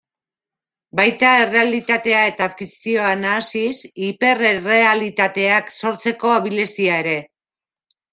Baita 0.99 1.33
errealitatea 1.41 2.21
eta 2.29 2.47
fikzioa 2.53 3.09
nahasiz, 3.19 3.73
hiper-errealitateak 4.05 5.69
sortzeko 5.77 6.33
abilezia 6.39 6.97
ere. 7.03 7.15